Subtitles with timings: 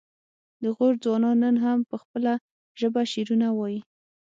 [0.63, 2.33] د غور ځوانان نن هم په خپله
[2.79, 3.79] ژبه شعرونه وايي